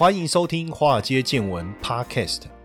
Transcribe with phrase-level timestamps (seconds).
[0.00, 2.44] 欢迎收听《华尔街见闻》Podcast。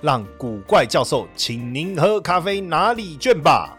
[0.00, 3.77] 让古怪教授请您喝咖啡拿礼券吧。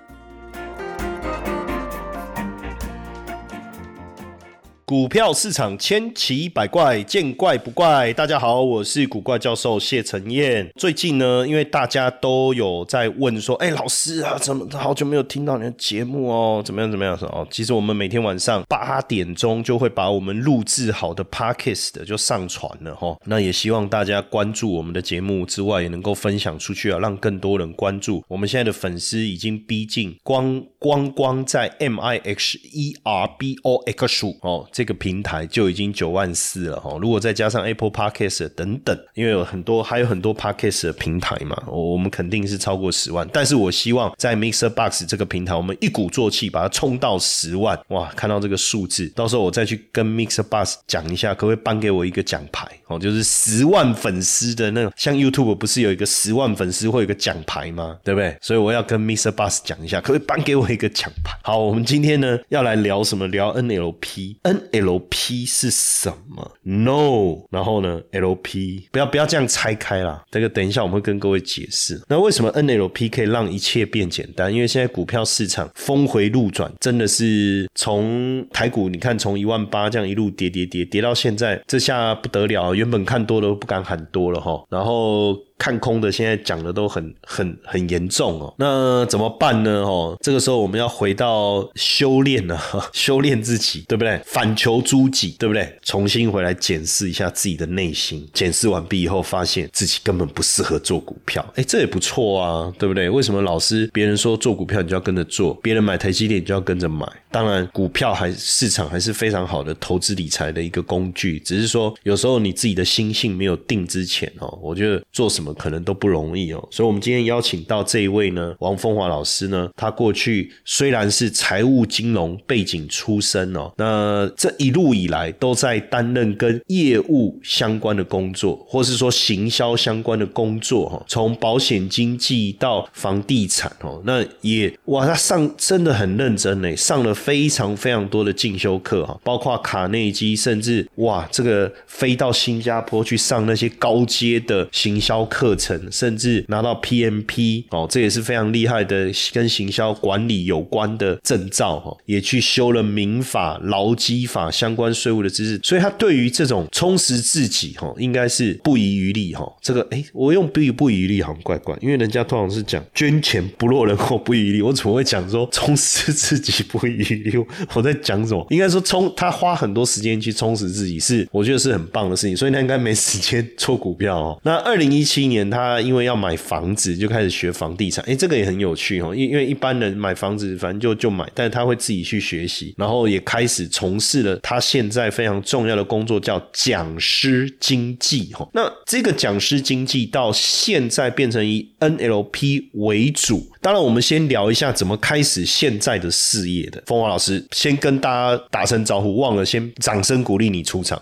[4.89, 8.11] 股票市场千奇百怪，见怪不怪。
[8.13, 10.67] 大家好，我是古怪教授谢承彦。
[10.75, 16.63] 最近呢，因为大家都有在问说，哎，老师啊，怎么好久没有听到你的节目哦？
[16.65, 17.15] 怎么样怎么样？
[17.21, 23.15] 哦，其实我们每天晚上八点钟就会把我们录制好的 podcast 就上传了哈。
[23.25, 28.23] 那也希望大家关注我们的节目之外，也能够分享出去啊，让更多人关注。
[28.27, 34.67] 我们现在的粉丝已经逼近光光光在 M I X E R B O X 数哦。
[34.79, 43.27] 这个平台就已经九万四了哈，如果再加上 Apple Podcast 等等，因为有很多还有很多 Podcast 的平台嘛，我我们肯定是超过十万。
[43.33, 47.77] 但是我希望在 Mixer Box 这个平台，我们一鼓作气把它冲到十万。
[47.89, 52.97] 哇，看到这个数字，到时候我再去跟 Mixer Box 讲一下，可不可以颁给我一个奖牌哦？
[52.97, 57.97] 就是十万粉丝的那种，像 YouTube 不是有一个十万粉丝会有个奖牌吗？
[58.01, 58.33] 对不对？
[58.39, 61.37] 所以我要跟 Mixer Box 讲一下，可不可以颁给我一个奖牌？
[61.43, 63.27] 好，我们今天呢要来聊什么？
[63.27, 64.68] 聊 NLP，N。
[64.71, 72.01] LP 是什么？No，然后呢？LP 不要不要这样拆开啦，这个等一下我们会跟各位解释。
[72.07, 74.53] 那为什么 NLP 可以让一切变简单？
[74.53, 84.63] 因为现在股票市场峰回路转，真的是从台股你看从一万八这样一路跌跌跌跌到现在，这下不得了，原本看多都不敢喊多了哈。
[84.69, 85.37] 然后。
[85.59, 89.81] 看空的现在讲的都很很很严重哦，那怎么办呢？
[89.81, 92.57] 哦，这个时候我们要回到修炼了，
[92.93, 94.19] 修炼自己，对不对？
[94.25, 95.77] 反求诸己，对不对？
[95.83, 103.09] 重新回来检视一下自己的内心，检视完毕以后，发现自己根本不适合做股票，哎，这也不错啊，对不对？
[103.09, 107.05] 为什么老师别人说做股票你就要跟着做，别人买台积电你就要跟着买？
[107.29, 115.48] 当然，股票还市场还是非常好的投资理财的一个工具，只是说有时候你自己的心性没有定之前哦，我觉得做什么。
[115.53, 145.38] 可能都不容易哦，所以，我们今天邀请到这一位呢，王风华老师呢，他过去虽然是财务金融背景出身哦，那这一路以来都在担任跟业务相关的工作，或是说行销相关的工作哈，从保险经纪到房地产哦，那也哇，他上真的很认真呢，上了非常非常多的进修课哈，包括卡内基，甚至哇，这个飞到新加坡去上那些高阶的行销课。
[145.39, 159.49] 课程甚至拿到 PMP 哦，这也是非常厉害的，跟行销管理有关的证照哈，也去修了民法、劳基法相关税务的知识，所以他对于这种充实自己哈，应该是不遗余力哈。
[159.61, 167.45] 这个哎，我用不不遗余力好像怪怪，因为人家通常是讲捐钱不落人后不遗余力，我怎么会讲说充实自己不遗余力？
[167.73, 168.45] 我在讲什么？
[168.49, 174.41] 应该说充他花很多时间去充实自己，是我觉得是很棒的事情，所以他应该没时间做股票哦。
[174.43, 175.28] 那二零一七。
[175.29, 178.03] 年他因为要买房子，就开始学房地产。
[178.05, 179.15] 哎，这个也很有趣哦。
[179.15, 188.33] 因因为一般人买房子，反正就就买，但是他会自己去学习，然后也开始从事了他现在非常重要的工作，叫讲师经济。
[188.33, 193.47] 哈，那这个讲师经济到现在变成以 NLP 为主。
[193.61, 196.81] 当然，我们先聊一下怎么开始现在的事业的。
[196.85, 200.97] 风华老师先跟大家打声招呼，忘了先掌声鼓励你出场。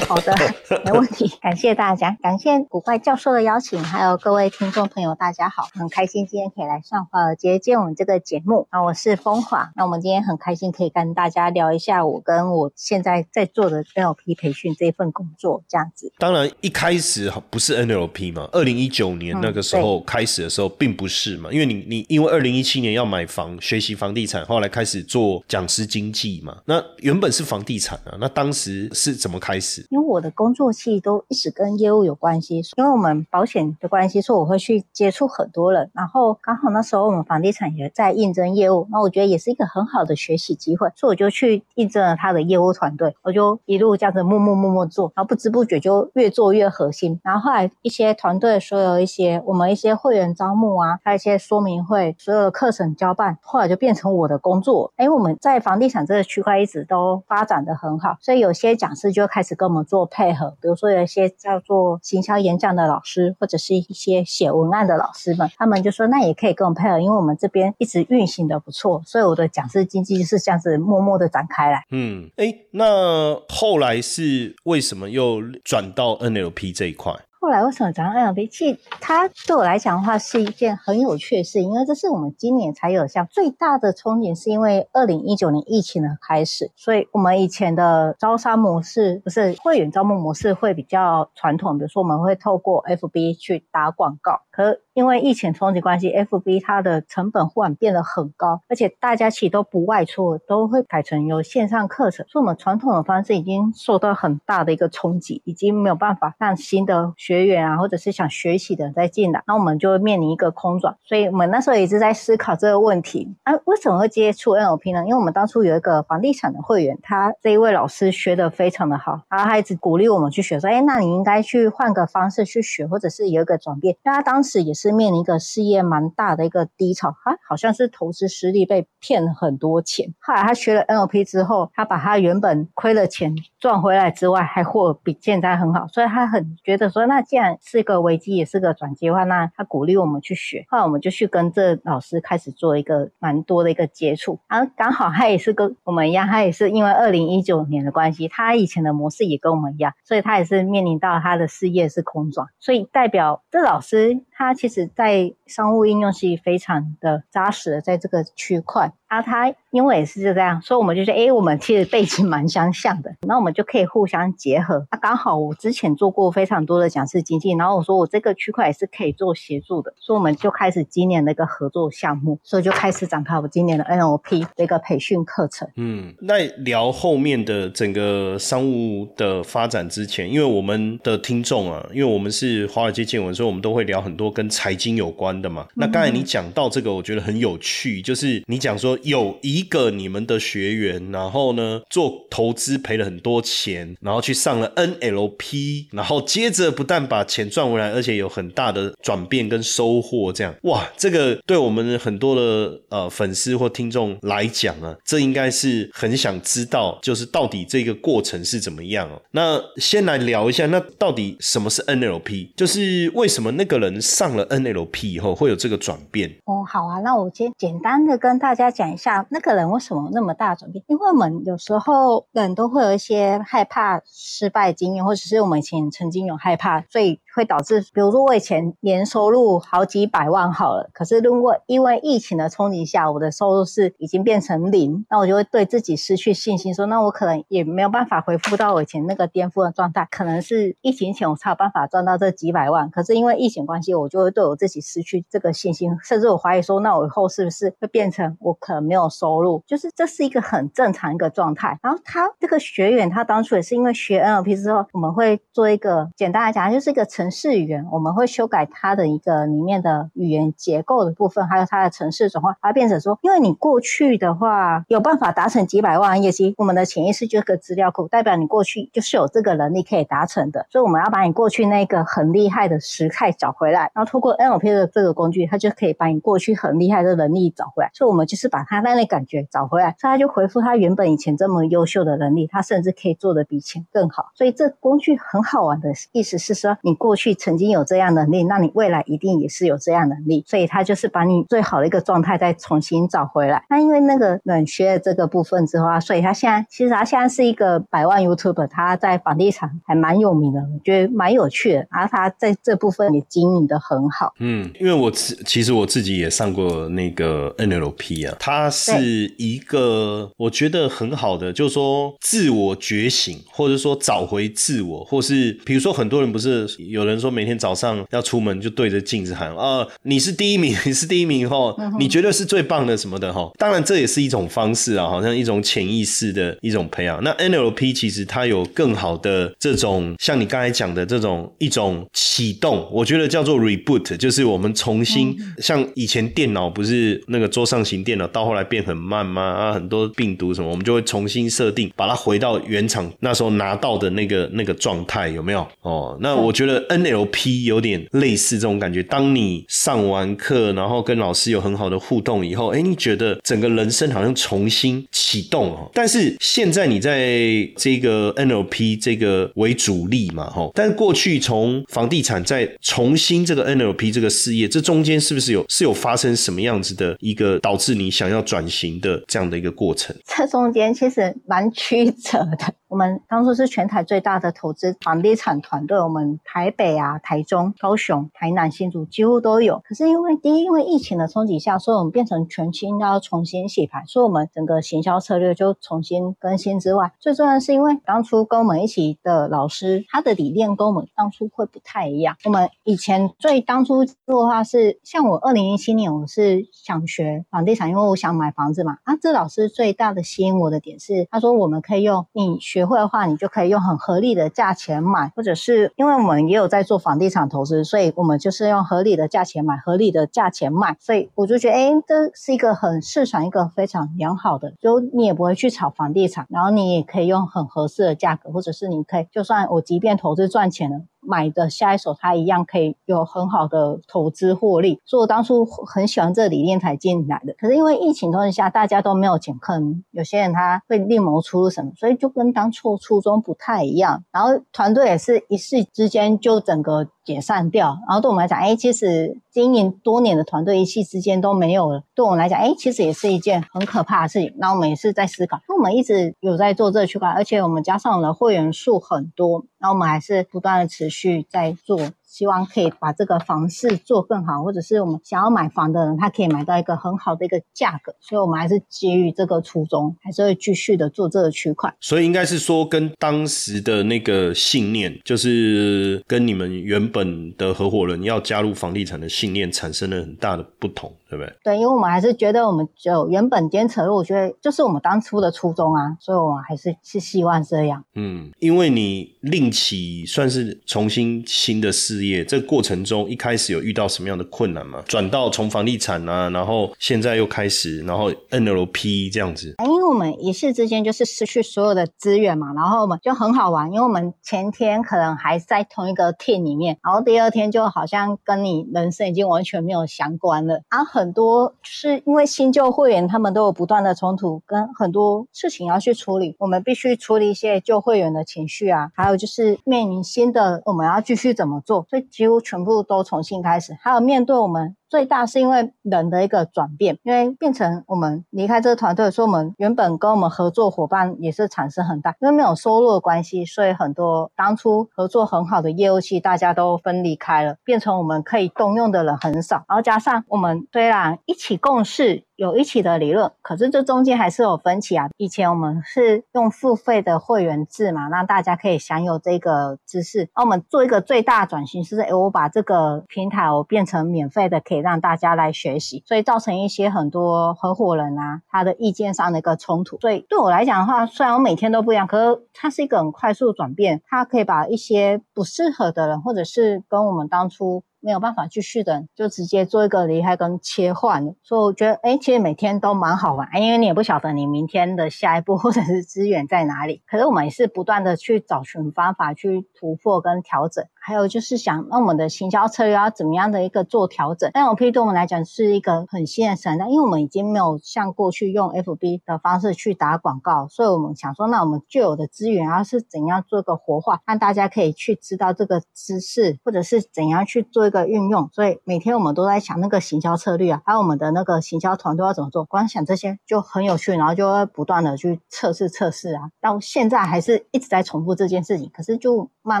[0.06, 0.36] 好的，
[0.84, 1.32] 没问题。
[1.40, 3.82] 感谢大家，感谢古怪教授的邀请。
[3.82, 8.68] 还有各位听众朋友，大家好，很开心今天可以来上华尔街见我们这个节目。
[8.70, 16.12] 那我是风华，那我们今天很开心可以跟大家聊一下我跟我现在在做的 NLP 培训这份工作，这样子。
[16.18, 26.58] 当然一开始不是 NLP 嘛，二零一九年那个时候开始的时候并不是嘛，因为你你因为二零一七年要买房学习房地产，后来开始做讲师经济嘛。
[26.66, 29.86] 那原本是房地产啊，那当时是怎么开始？
[29.90, 33.64] 因为我的工作期都一直跟业务有关系，因为我们保险。
[33.80, 54.92] 的关系，所以我会去接触很多人，然后刚好那时候我们房地产也在应征业务，那我觉得也是一个很好的学习机会，所以我就去应征了他的业务团队，我就一路这样子默默默默做，然后不知不觉就越做越核心，然后后来一些团队所有一些我们一些会员招募啊，还有一些说明会，所有的课程交办，后来就变成我的工作。
[54.96, 71.84] 哎，我们在房地产这个区块一直都发展的很好，所以有些讲师就开始跟我们做配合，比如说有一些叫做行销演讲的老师，或者是一些写文案的老师们，他们就说那也可以跟我们配合，因为我们这边一直运行的不错，所以我的讲师经济是这样子默默的展开来。
[71.90, 77.12] 嗯，哎，那后来是为什么又转到 NLP 这一块？
[77.44, 78.48] 后来为什么讲 NLP？
[78.48, 110.96] 其实它对我来讲的话是一件很有趣的事，因为这是我们今年才有像最大的憧憬，是因为二零一九年疫情的开始，所以我们以前的招商模式不是会员招募模式会比较传统，比如说我们会透过 FB 去打广告，可因为疫情冲击关系，FB 它的成本忽然变得很高，而且大家其实都不外出，都会改成有线上课程，所以我们传统的方式已经受到很大的一个冲击，已经没有办法让新的学员啊，或者是想学习的人再进来，那我们就会面临一个空转。
[111.02, 115.00] 所以我们那时候一直在思考这个问题啊，为什么会接触 NLP 呢？
[115.04, 123.96] 因为我们当初有一个房地产的会员，他这一位老师学的非常的好，然后他一直鼓励我们去学，说，哎，那你应该去换个方式去学，或者是有一个转变。
[124.04, 124.94] 因为他当时也是。
[124.94, 130.14] 面临一个事业蛮大的一个低潮，他好像是投资失利被骗了很多钱。
[130.20, 140.64] 后来他学了 NLP 之后，他把他原本亏了钱赚回来之外，还获比现在很好，所以他很觉得说，那既然是个危机，也是个转机的话，那他鼓励我们去学。
[140.68, 154.86] 后来我们就去跟这老师开始做一个蛮多的一个接触，然后刚好他也是跟我们一样，他也是因为二零一九年的关系，他以前的模式也跟我们一样，所以他也是面临到他的事业是空转，所以代表这老师它其实。
[154.94, 158.92] 在商务应用是非常的扎实的，在这个区块。
[159.14, 164.84] 那他因为也是这样，所以我们就说，哎，我们其实背景蛮相像的，那我们就可以互相结合。
[164.90, 175.68] 那刚好我之前做过非常多的讲师经济，然后我说我这个区块也是可以做协助的，所以我们就开始今年的一个合作项目，所以就开始展开我今年的 NLP 的一个培训课程。
[175.76, 185.68] 嗯，那聊后面的整个商务的发展之前，因为我们的听众啊，因为我们是华尔街见闻，所以我们都会聊很多跟财经有关的嘛。
[185.76, 188.98] 那刚才你讲到这个，我觉得很有趣，就是你讲说。
[189.04, 200.32] 有一个你们的学员，然后呢做投资赔了很多钱，然后去上了 NLP，然后接着不但把钱赚回来，而且有很大的转变跟收获。
[200.32, 209.20] 这样哇，这个对我们很多的呃粉丝或听众来讲啊，这应该是很想知道，就是到底这个过程是怎么样哦。
[209.32, 212.54] 那先来聊一下，那到底什么是 NLP？
[212.56, 216.30] 就是为什么那个人上了 NLP 以后会有这个转变？
[216.44, 218.93] 哦，好啊，那我先简单的跟大家讲。
[218.94, 220.84] 一下那个人为什么那么大转变？
[220.88, 240.06] 因为我们有时候人都会有一些害怕失败经验，或者是我们以前曾经有害怕，所以会导致，比如说我以前年收入好几百万好了，可是如果因为疫情的冲击下，我的收入是已经变成零，那我就会对自己失去信心，说那我可能也没有办法恢复到我以前那个巅峰的状态。
[240.10, 251.78] 可能是疫情前我才有办法赚到这几百万，可是因为疫情关系，我就会对我自己失去这个信心，甚至我怀疑说，那我以后是不是会变成我可没有收入，就是这是一个很正常一个状态。
[251.82, 277.90] 然后他这个学员，他当初也是因为学 NLP 之后，我们会做一个简单来讲，就是一个程式语言，我们会修改它的一个里面的语言结构的部分，还有它的程式转换，它变成说，因为你过去的话有办法达成几百万业绩，我们的潜意识就是个资料库，代表你过去就是有这个能力可以达成的，所以我们要把你过去那个很厉害的时态找回来，然后通过 NLP 的这个工具，它就可以把你过去很厉害的能力找回来。
[277.92, 284.30] 所以我们就是把他那感觉找回来，所以他就回复他原本以前这么优秀的能力，他甚至可以做的比以前更好。
[284.34, 290.44] 所以这工具很好玩的意思是说，你过去曾经有这样能力，那你未来一定也是有这样能力。
[290.46, 293.64] 所以他就是把你最好的一个状态再重新找回来。
[293.70, 301.86] 那因为那个冷学了这个部分之后啊，所以他现在其实他现在是一个百万 YouTube，他在房地产还蛮有名的，我觉得蛮有趣的。
[301.90, 304.32] 然后他在这部分也经营的很好。
[304.40, 308.53] 嗯，因为我自其实我自己也上过那个 NLP 啊，他。
[308.54, 323.50] 它是一个我觉得很好的，就是说自我觉醒，或者说找回自我，或是比如说很多人不是有人说每天早上要出门就对着镜子喊啊，你是第一名， 你是第一名哈，你绝对是最棒的什么的哈。
[323.58, 327.20] 当然这也是一种方式啊，好像一种潜意识的一种培养。
[327.24, 339.42] 那 NLP 其实它有更好的这种，像你刚才讲的这种一种启动，我觉得叫做 reboot，就是我们重新像以前电脑不是那个桌上型电脑到后来变很慢吗？
[339.42, 345.66] 啊，很多病毒什么，我们就会重新设定，把它回到原厂那时候拿到的那个那个状态，有没有？
[345.82, 349.02] 哦，那我觉得 NLP 有点类似这种感觉。
[349.02, 355.90] 当你上完课，然后跟老师有很好的互动以后，哎，你觉得整个人生好像重新启动哦。
[355.94, 357.38] 但是现在你在
[357.76, 370.14] 这个 NLP 这个为主力嘛，哈，但是过去从房地产再重新这个 NLP 这个事业，这中间是不是有是有发生什么样子的一个导致你想要要转型的这样的一个过程？
[370.24, 372.74] 这中间其实蛮曲折的。
[372.88, 379.82] 我们当初是全台最大的投资房地产团队，我们台北啊、台中、高雄、台南、新竹几乎都有。
[379.84, 392.36] 可是因为第一，因为疫情的冲击下，所以我们变成全新要重新洗牌，所以我们整个行销策略就重新更新之外，最重要的是因为当初跟我们一起的老师，他的理念跟我们当初会不太一样。
[392.44, 398.98] 我们以前最当初做的话是，像我二零一七年我是想学房地产，因为我想买房子嘛。
[399.02, 402.84] 啊，这老师最大的吸引我的点是，他说我们可以用你学。
[402.84, 421.00] 会的话，你就可以用很合理的价钱买，或者是因为我们也有在做房地产投资，所以我们就是用合理的价钱买，合理的价钱卖，所以我就觉得，哎，这是一个很市场一个非常良好的，就你也不会去炒房地产，然后你也可以用很合适的价格，或者是你可以，就算我即便投资赚钱了。
[421.26, 427.54] 买的下一手，它一样可以有很好的投资获利，所以我当初很喜欢这个理念才进来的。
[427.58, 434.24] 可是因为疫情状况下，大家都没有减坑，有些人他会另谋出路什么，所以就跟当初初衷不太一样。
[434.30, 437.08] 然后团队也是一时之间就整个。
[437.24, 442.02] 解散掉，然后对我们来讲，哎，其实经营多年的团队一气之间都没有了。
[442.14, 444.54] 对我们来讲，哎，其实也是一件很可怕的事情。
[444.58, 451.98] 那我们也是在思考，因为我们一直有在做这个区块，而且我们加上我们的会员数很多，那我们还是不断的持续在做。
[452.34, 458.12] 希望可以把这个房市做更好，或者是我们想要买房的人，他可以买到一个很好的一个价格。
[458.20, 461.94] 所以，我们还是基于这个初衷，还是会继续的做这个区块。
[462.00, 471.54] 所以，应该是说跟当时的那个信念，就是跟你们原本的合伙人要加入房地产的信念产生了很大的不同，对不对？
[471.62, 478.04] 对，因为我们还是觉得我们就原本坚持，我觉得就是我们当初的初衷啊，所以我们还是是希望这样。
[478.16, 482.44] 嗯，因为你另起算是重新新的事业。
[482.44, 485.02] 这个过程中，一开始有遇到什么样的困难吗？
[485.06, 489.74] 转到从房地产啊，然后现在又开始，然后 NLP 这样子。
[489.84, 500.82] 因为我们一时之间就是失去所有的资源嘛，然后我们就很好玩，因为我们前天可能还在同一个 team 里面，然后第二天就好像跟你人生已经完全没有相关了。
[500.88, 512.06] 啊，很多是因为新旧会员他们都有不断的冲突，跟很多事情要去处理，我们必须处理一些旧会员的情绪啊，还有就是面临新的，我们要继续怎么做。
[512.14, 514.94] 所以几乎全部都重新开始，还有面对我们。
[515.14, 529.84] 最大是因为人的一个转变，因为变成我们离开这个团队，说我们原本跟我们合作伙伴也是产生很大，因为没有收入的关系，所以很多当初合作很好的业务系大家都分离开了，变成我们可以动用的人很少。
[529.88, 535.28] 然后加上我们虽然一起共事，有一起的理论，可是这中间还是有分歧啊。
[535.36, 540.48] 以前我们是用付费的会员制嘛，让大家可以享有这个知识。
[540.56, 545.03] 那我们做一个最大转型是，哎，我把这个平台我变成免费的，可以。
[545.04, 550.18] 让大家来学习，所以造成一些很多合伙人啊，他的意见上的一个冲突。
[550.18, 558.02] 所以对我来讲的话，虽然我每天都不一样，可是它是一个很快速转变，它可以把一些不适合的人，或者是跟我们当初。
[558.26, 561.44] 没有办法继续的，就直接做一个离开跟切换。
[561.62, 567.20] 所以我觉得，哎，其实每天都蛮好玩，因为你也不晓得你明天的下一步 或者是资源在哪里。
[567.26, 574.70] 可是我们也是不断的去找寻方法去突破跟调整，还有就是想那我们的行销策略要怎么样的一个做调整。
[574.72, 588.14] 但 P 对我们来讲是一个很新的，因为我们已经没有像过去用 FB 的方式去打广告，所以我们想说，那我们旧有的资源要是怎样做一个活化，让大家可以去知道这个知识，或者是怎样去做一。
[588.14, 600.00] 个运用，所以每天我们都在想那个行销策略啊，还有我们的那个行销团队要怎么做，光想这些就很有趣，然后就会不断的去测试测试啊，到现在还是一直在重复这件事情，可是就慢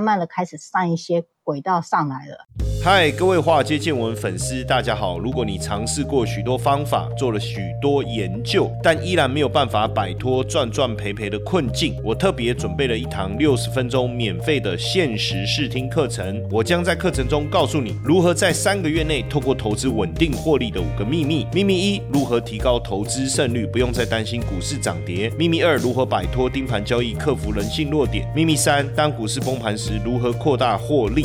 [0.00, 1.33] 慢的开始上一些些。
[1.44, 2.48] 轨道上来了。
[2.82, 5.18] 嗨，各位华尔街见闻粉丝，大家好。
[5.18, 16.46] 如果你尝试过许多方法，做了许多研究，但依然没有办法摆脱赚赚赔赔的困境，我特别准备了一堂六十分钟免费的限时试听课程。
[16.50, 21.46] 我将在课程中告诉你如何在三个月内透过投资稳定获利的五个秘密。
[21.54, 25.30] 秘密一：如何提高投资胜率，不用再担心股市涨跌。
[25.38, 28.30] 秘密二：如何摆脱盯盘交易，克服人性弱点。
[28.36, 29.54] 秘密三：当股市崩。
[29.58, 31.24] 盘时如何扩大获利。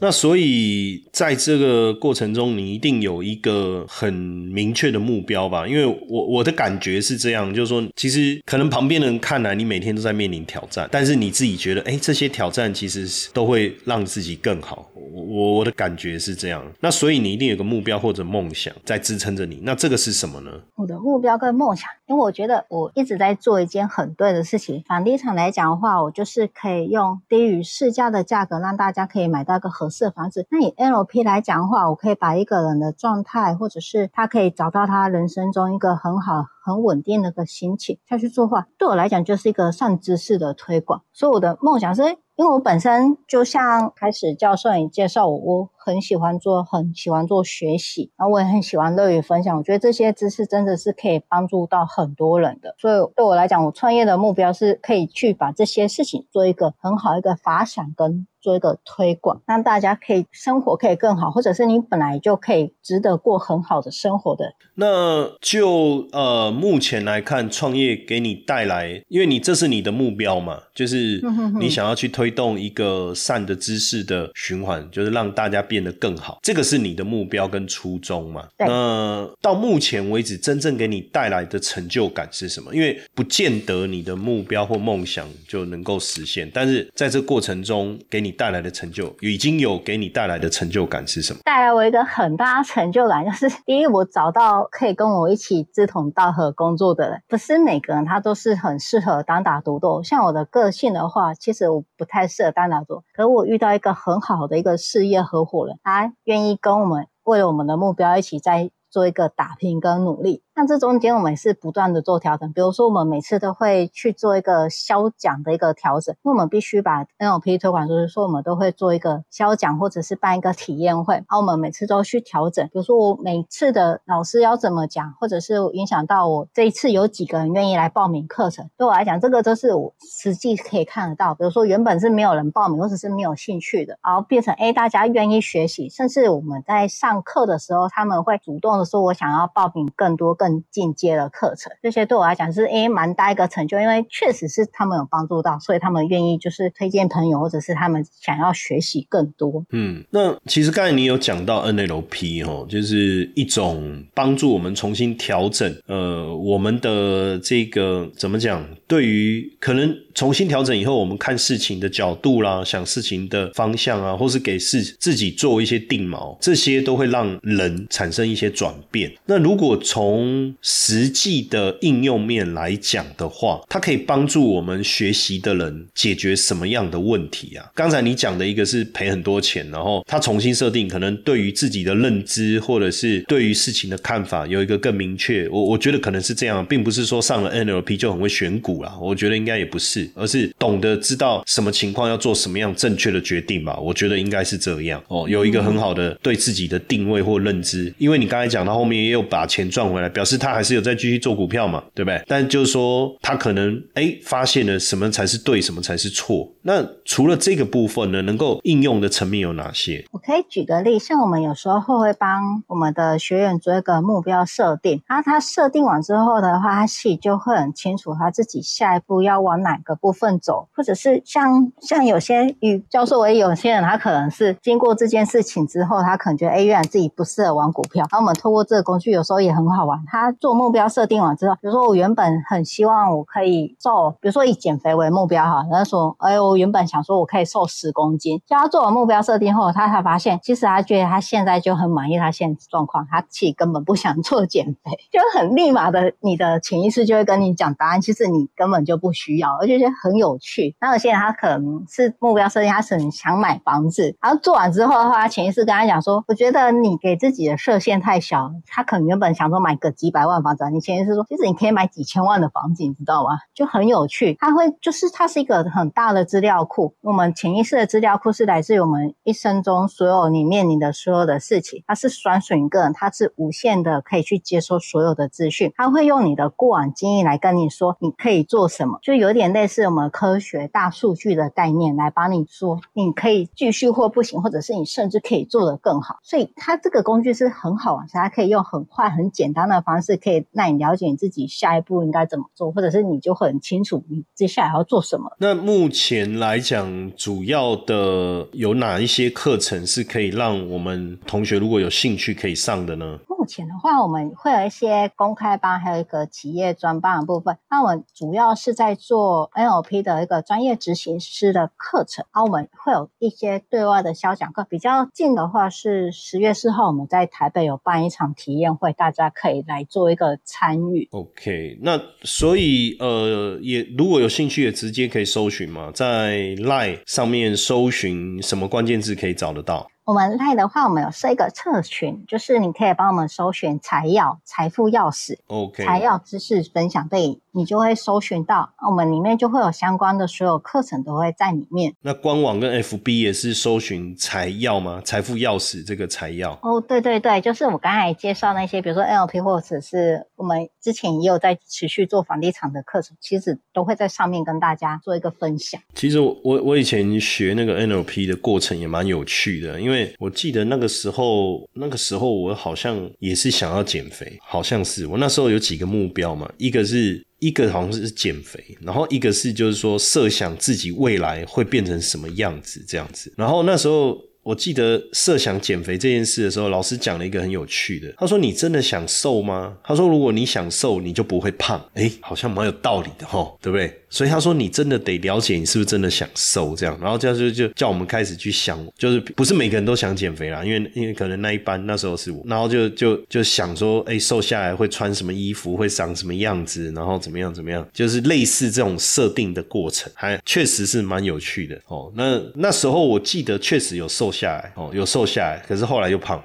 [0.00, 5.66] 那所以在这个过程中，你一定有一个很明确的目标吧？
[5.66, 14.90] 因为我我的感觉是这样，就是说，其实可能旁边的人看来，你每天都在面临挑战，但是你自己觉得，哎，这些挑战其实都会让自己更好。
[14.94, 16.62] 我我的感觉是这样。
[16.80, 19.60] 那所以你一定有个目标或者梦想在支撑着你。
[19.62, 20.50] 那这个是什么呢？
[20.74, 24.82] 我的目标跟梦想，因为我觉得我一直在做一件很对的事情。
[24.84, 30.46] 房地产来讲的话，我就是可以用低于市价的价格，让大家可以买到一个合适的房子。
[30.50, 41.02] 那以 LP 来讲的话，我可以把一个人的状态，或者是他可以找到他人生中一个很好、很稳定的一个心情下去做话，对我来讲就是一个善知识的推广。
[41.12, 42.02] 所以我的梦想是，
[42.36, 49.56] 因为我本身就像开始教授你介绍我，我很喜欢做，很喜欢做学习，然后我也很喜欢乐于分享。
[49.56, 52.74] 我觉得这些知识真的是可以帮助到很多人的。
[52.78, 58.26] 所以对我来讲，我创业的目标是可以去把这些事情做一个很好一个发想跟。
[58.46, 64.54] 做一个推广，让大家可以生活可以更好，或者是你本来就可以值得过很好的生活的。
[64.76, 71.20] 那就呃，目前来看，创业给你带来，因为你这是你的目标嘛，就是
[71.58, 78.46] 你想要去推动一个善的知识的循环，就是让大家变得更好，这个是你的目标跟初衷嘛。
[78.58, 82.72] 那到目前为止，真正给你带来的成就感是什么？
[82.72, 88.35] 因为不见得你的目标或梦想就能够实现，但是在这过程中给你。
[88.36, 91.40] 带来的成就已经有给你带来的成就感是什么？
[91.44, 97.22] 带来我一个很大的成就感，就是第一，我找到可以跟我一起志同道合工作的人。
[97.26, 100.02] 不是每个人他都是很适合单打独斗。
[100.02, 103.04] 像我的个性的话，其实我不太适合单打独斗。
[103.14, 110.42] 可我遇到一个很好的一个事业合伙人，他愿意跟我们为了我们的目标一起在做一个打拼跟努力。
[110.58, 140.45] 那这中间我们是不断的做调整，比如说我们每次都会去做一个销奖的一个调整，因为我们必须把 NLP 推广出去，说我们都会做一个销奖或者是办一个体验会，然后我们每次都去调整，比如说我每次的老师要怎么讲，或者是影响到我这一次有几个人愿意来报名课程，对我来讲，这个都是我实际可以看得到，比如说原本是没有人报名或者是没有兴趣的，然后变成哎大家愿意学习，甚至我们在上课的时候，他们会主动的说我想要报名更多更。
[140.46, 149.64] 更进阶的课程，这些对我来讲是诶蛮大一个成就，因为确实是他们有帮助到，所以他们愿意就是推荐朋友，或者是他们想要学习更多。
[149.70, 169.12] 嗯，那其实刚才你有讲到 NLP 哦，就是一种帮助我们重新调整呃我们的这个怎么讲，对于可能重新调整以后，我们看事情的角度啦，想事情的方向啊，或是给事自己做一些定锚，这些都会让人产生一些转变。
[169.26, 177.70] 那如果从实际的应用面来讲的话，它可以帮助我们学习的人解决什么样的问题啊？
[177.74, 185.48] 刚才你讲的一个是赔很多钱，然后他重新设定，可能对于自己的认知或者是对于事情的看法有一个更明确。
[185.48, 188.96] 我我觉得可能是这样，并不是说上了 NLP 就很会选股啦。
[189.00, 193.78] 我觉得应该也不是，而是懂得知道什么情况要做什么样正确的决定吧。
[193.78, 197.92] 我觉得应该是这样哦，有一个很好的对自己的定位或认知。
[197.98, 202.22] 因为你刚才讲到后面也有把钱赚回来，表是他还是有在继续做股票嘛，对不对？
[202.26, 206.52] 但就是说，他可能哎发现了什么才是对，什么才是错。
[206.62, 210.04] 那除了这个部分呢，能够应用的层面有哪些？
[210.10, 228.06] 我可以举个例，像我们有时候会帮我们的学员做一个目标设定，然后他设定完之后的话，他自己就会很清楚他自己下一步要往哪个部分走，或者是像像有些与教授为有些人，他可能是经过这件事情之后，他可能觉得哎，原来自己不适合玩股票。
[228.10, 230.56] 然后我们透过这个工具，有时候也很好玩，他做。
[230.56, 238.40] 目标设定完之后，比如说我原本很希望我可以瘦，比如说以减肥为目标哈，然后说，哎，我原本想说我可以瘦十公斤。
[238.46, 250.74] 叫他做完目标设定后，他才发现，其实他觉得他现在就很满意他现状况，他其实根本不想做减肥， 就很立马的，你的潜意识就会跟你讲答案，其实你根本就不需要，而且觉得很有趣。
[250.80, 260.05] 那有些人他可能是目标设定，他是很想买房子，然后做完之后的话，潜意识跟他讲说，我觉得你给自己的设限太小，他可能原本想说买个几。
[260.06, 263.30] 几百万房子，你潜意识说，其实你可以买几千万的房子，你知道吗？
[263.52, 264.36] 就很有趣。
[264.38, 266.94] 它会就是它是一个很大的资料库。
[267.00, 275.72] 我们潜意识的资料库是来自于我们一生中所有你面临的所有的事情，它是专属于个人，它是无限的，可以去接收所有的资讯。
[275.74, 286.18] 它会用你的过往经历来跟你说，你可以做什么，就有点类似我们科学大数据的概念来帮你说，你可以继续或不行，或者是你甚至可以做得更好。
[286.22, 295.30] 所以它这个工具是很好玩，它可以用很快、很简单的方式，可以让你了解你自己下一步应该怎么做，或者是你就很清楚你接下来要做什么。
[295.38, 303.18] 那目前来讲，主要的有哪一些课程是可以让我们同学如果有兴趣可以上的呢？
[303.46, 307.56] 前的话，我们会有一些公开班，还有一个企业专班的部分。
[307.70, 312.24] 那我们主要是在做 NLP 的一个专业执行师的课程。
[312.34, 314.66] 然后我们会有一些对外的销讲课。
[314.68, 321.08] 比较近的话是十月四号，我们在台北有办一场体验会，大家可以来做一个参与。
[321.12, 329.86] OK，那所以呃，也如果有兴趣，也直接可以搜寻嘛，在 Line 上面搜寻什么关键字可以找得到。
[330.06, 341.94] 我们赖的话，我们有设一个社群，就是你可以帮我们搜寻财药、财富钥匙、OK，财药知识分享对，你就会搜寻到，我们里面就会有相关的所有课程都会在里面。
[342.02, 345.00] 那官网跟 FB 也是搜寻财要吗？
[345.02, 346.52] 财富钥匙这个财要。
[346.62, 355.80] 哦，对对对，就是我刚才介绍那些，比如说 NLP 或者是我们之前也有在持续做房地产的课程，其实都会在上面跟大家做一个分享。
[355.94, 374.25] 其实我我我以前学那个 NLP 的过程也蛮有趣的，因为我记得那个时候那个时候我好像也是想要减肥，好像是我那时候有几个目标嘛，一个是一个好像是减肥，然后一个是就是说设想自己未来会变成什么样子这样子，然后那时候。
[374.46, 378.14] 我记得设想减肥这件事的时候，老师讲了一个很有趣的。
[378.16, 383.92] 他说：“你真的想瘦吗？”他说：“如果你想瘦，你就不会胖。”诶，好像蛮有道理的吼，对不对？
[384.08, 402.12] 所以他说：“你真的得了解你是不是真的想瘦这样。”然后这样就就叫我们开始去想，就是不是每个人都想减肥啦，因为因为可能那一班那时候是我，然后就就就想说，诶，瘦下来会穿什么衣服，会长什么样子，然后怎么样怎么样，就是类似这种设定的过程，还确实是蛮有趣的哦。
[402.14, 406.42] 那那时候我记得确实有瘦下来哦，有瘦下来，可是后来又胖，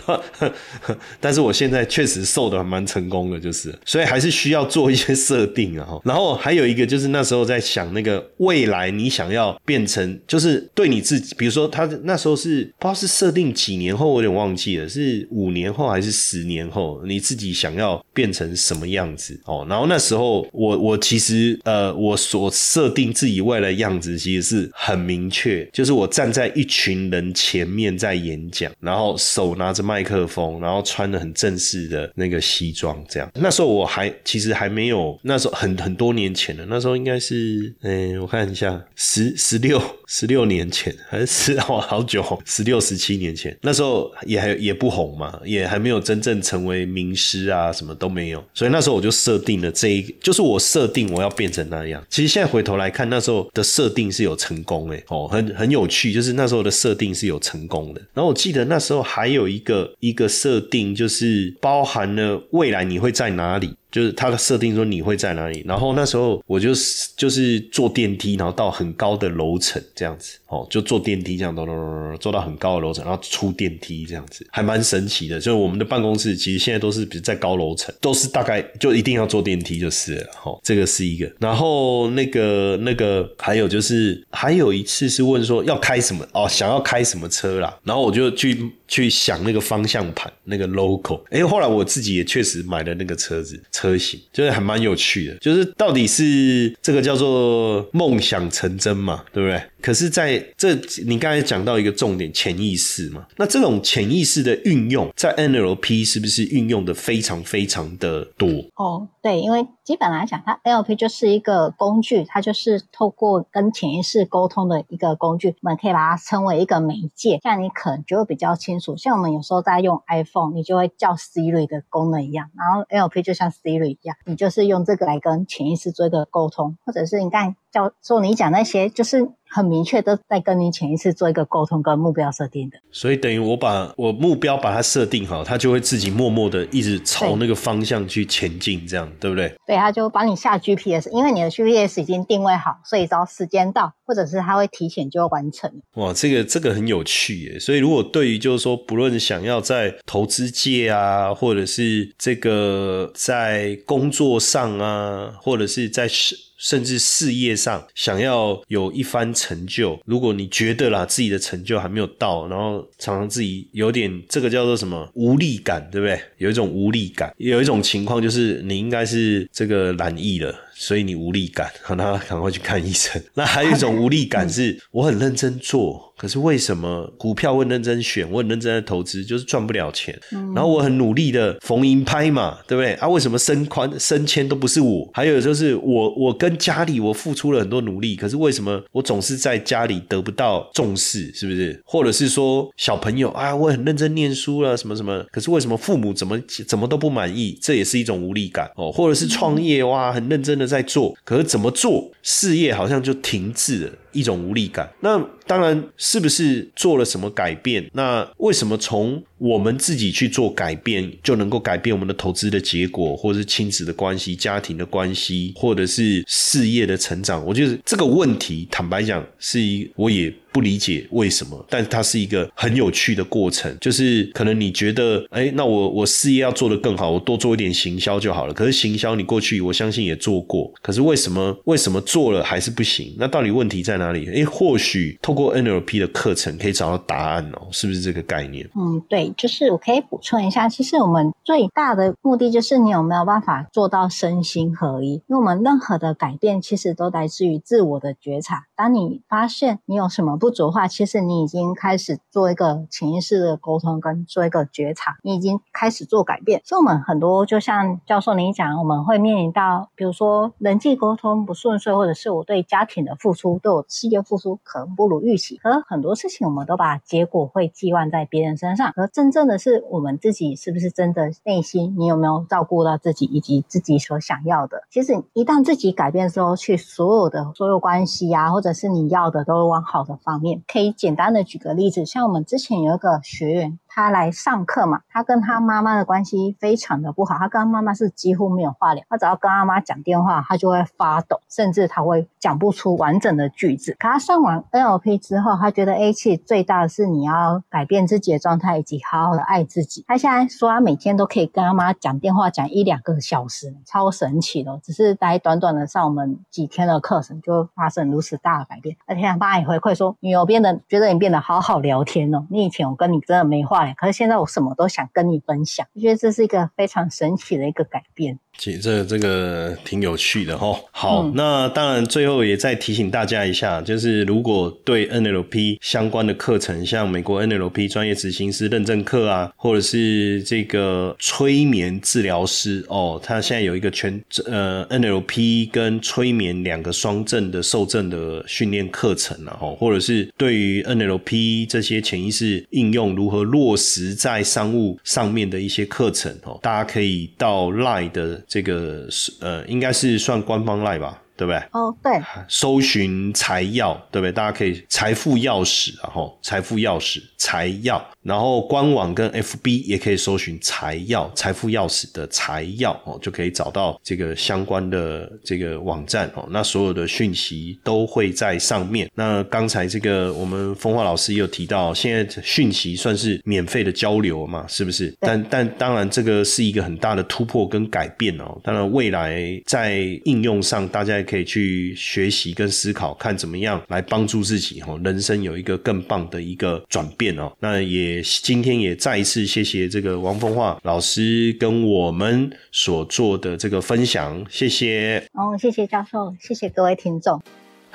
[1.20, 5.86] 但是我现在确实瘦的蛮成功的，就是，所以还是需要做一些设定啊。
[6.04, 19.66] 然后还有一个就是那时候在想那个未来你想要变成，就是对你自己，比如说他那时候是不知道是设定几年后，我有点忘记了，是五年后还是十年后，你自己想要变成什么样子哦。
[19.68, 33.30] 然后那时候我我其实呃我所设定自己未来的样子其实是很明确，就是我站在一群人前面在演讲，然后手拿着麦克风，然后穿的很正式的那个西装，这样。
[33.34, 52.04] 那时候我还其实还没有，那时候很很多年前了，那时候应该是，嗯，我看一下，十十六十六年前还是十哦好久，十六十七年前，那时候也还也不红嘛，也还没有真正成为名师啊，什么都没有，所以那时候我就设定了这一，就是我设定我要变成那样。
[52.08, 58.00] 其实现在回头来看，那时候的设定是有成功诶，哦，很很有趣，就是那时候的设设定是有成功的。
[58.14, 63.74] 然后我记得那时候还有一个一个设定，就是包含了未来你会在哪里。
[63.90, 75.38] 就是它的设定说你会在哪里，然后那时候我就是就是坐电梯，然后到很高的楼层这样子，哦，就坐电梯这样咚咚咚咚坐到很高的楼层，然后出电梯这样子，还蛮神奇的。
[75.38, 81.30] 就是我们的办公室其实现在都是比如在高楼层，都是大概就一定要坐电梯就是了，哦，这个是一个。
[81.38, 93.60] 然后那个那个还有就是还有一次是问说要开什么哦，想要开什么车啦，然后我就去去想那个方向盘那个 logo，哎，后来我自己也确实买了那个车子。
[93.72, 99.62] 车型就是还蛮有趣的，就是到底是这个叫做梦想成真嘛，对不对？
[99.80, 100.74] 可是在这
[101.06, 108.48] 你刚才讲到一个重点，潜意识嘛，那这种潜意识的运用，在 NLP 是不是运用的非常非常的多？
[108.74, 117.38] 哦，对，因为基本来讲，它 NLP 就是一个工具，它就是透过跟潜意识沟通的一个工具，我们可以把它称为一个媒介。
[117.42, 118.96] 这样你可能就会比较清楚。
[118.96, 132.76] 像我们有时候在用 iPhone，你就会叫 Siri 的功能一样，然后 NLP 就像 Siri 一样，你就是用这个来跟潜意识做一个沟通，或者是你看叫做你讲那些，就是很明确的在跟你潜意识做一个沟通跟目标设定的。
[132.90, 139.54] 所以等于我把我目标把它设定好，它就会自己默默的一直朝那个方向去前进，这样对不对？
[139.66, 145.70] 对，它就帮你下 GPS，因为你的 GPS 已经定位好，所以只要时间到，或者是它会提前就完成。
[145.94, 147.58] 哇，这个这个很有趣耶！
[147.58, 166.20] 所以如果对于就是说，不论想要在投资界啊，或者是这个在工作上啊，或者是在事甚至事业上想要有一番成就，如果你觉得啦自己的成就还没有到，然后常常自己有点这个叫做什么无力感，对不对？
[166.38, 170.54] 有一种无力感，有一种情况就是你应该是这个懒意了。
[170.78, 173.20] 所以你无力感， 那赶快去看医生。
[173.34, 180.18] 那还有一种无力感是，我很认真做，可是为什么股票我很认真选，我很认真的投资，就是赚不了钱。
[180.54, 182.92] 然后我很努力的逢迎拍嘛，对不对？
[182.94, 185.08] 啊，为什么升宽升迁都不是我？
[185.14, 191.32] 还有就是我我跟家里我付出了很多努力，可是为什么我总是在家里得不到重视？
[191.32, 191.80] 是不是？
[191.86, 197.58] 或者是说小朋友啊，我很认真念书了，什么什么，可是为什么父母怎么怎么都不满意？
[197.62, 198.92] 这也是一种无力感哦。
[198.92, 200.65] 或者是创业哇，很认真的。
[200.66, 204.90] 在做，可是怎么做事业好像就停滞了，一种无力感。
[205.00, 207.88] 那当然是不是做了什么改变？
[207.92, 217.44] 那为什么从我们自己去做改变就能够改变我们的投资的结果，或者是亲子的关系、家庭的关系，或者是事业的成长？
[217.44, 223.76] 我觉得这个问题，坦白讲，是一我也不理解为什么，但它是一个很有趣的过程。
[223.80, 228.54] 就是可能你觉得，哎，那我我事业要做得更好，我多做一点行销就好了。
[228.54, 233.14] 可是行销你过去我相信也做过，可是为什么为什么做了还是不行？
[233.18, 234.42] 那到底问题在哪哪里？
[234.42, 238.68] 哎，或许透过 NLP 的课程可以找到答案哦，是不是这个概念？
[238.76, 245.14] 嗯，对，就是我可以补充一下，其实我们最大的目的就是你有没有办法做到身心合一？
[245.14, 248.64] 因为我们任何的改变其实都来自于自我的觉察。
[248.76, 256.60] 当你发现你有什么不足的话，其实你已经开始做一个潜意识的沟通跟做一个觉察，你已经开始做改变。
[256.64, 265.58] 所以，我们很多就像教授你讲，我们会面临到，比如说人际沟通不顺遂，或者是我对家庭的付出，对我事业复苏可能不如预期。
[265.62, 274.82] 而很多事情，我们都把结果会寄望在别人身上，而真正的是我们自己是不是真的内心，你有没有照顾到自己以及自己所想要的？
[274.90, 280.62] 其实一旦自己改变之后，去所有的所有关系啊，或者是你要的，都往好的方面。
[280.68, 283.78] 可以简单的举个例子，像我们之前有一个学员。
[283.96, 293.96] 他来上课嘛，他跟他妈妈的关系非常的不好，他跟他妈妈是几乎没有话聊，他只要跟他妈讲电话，他就会发抖，甚至他会讲不出完整的句子。
[293.98, 300.04] 可他上完 NLP 之后，他觉得 A 气最大的是你要改变自己的状态，以及好好的爱自己。
[300.06, 304.78] 他现在说他每天都可以跟他妈讲电话，讲一两个小时，超神奇的。
[304.84, 308.94] 只是待短短的上我们几天的课程，就发生如此大的改变。
[309.06, 313.85] 而且他妈也回馈说，女儿变得觉得你变得好好聊天哦，你以前我跟你真的没话。
[313.94, 318.38] 可是现在我什么都想跟你分享，我觉得这是一个非常神奇的一个改变。
[318.58, 320.74] 其实这这个挺有趣的哈。
[320.90, 348.42] 好，那当然最后也再提醒大家一下，就是如果对 NLP 相关的课程，像美国 NLP 专业执行师认证课啊，或者是这个催眠治疗师哦，他现在有一个全呃 NLP 跟催眠两个双证的受证的训练课程啊，哦，或者是对于 NLP 这些潜意识应用如何落实在商务上面的一些课程哦，大家可以到 Line 的。
[348.48, 349.06] 这个
[349.40, 351.22] 呃，应该是算官方赖吧。
[351.36, 351.62] 对不对？
[351.72, 352.12] 哦，对，
[352.48, 354.32] 搜寻财药，对不对？
[354.32, 366.46] 大家可以财富钥匙，然后财富钥匙财药，然后官网跟 FB 也可以搜寻财药财富钥匙的财药哦，就可以找到这个相关的这个网站哦。
[366.50, 369.10] 那所有的讯息都会在上面。
[369.14, 375.14] 那刚才这个我们风华老师也有提到，现在讯息算是免费的交流嘛，是不是？
[375.20, 378.58] 但但当然这个是一个很大的突破跟改变哦。
[378.62, 381.25] 当然未来在应用上，大家。
[381.26, 387.52] 可以去学习跟思考，看怎么样来帮助自己哦，人生有一个更棒的一个转变哦。
[387.60, 395.28] 那也今天也再一次谢谢这个王风化老师跟我们所做的这个分享，谢谢。
[395.32, 397.42] 哦，谢谢教授，谢谢各位听众。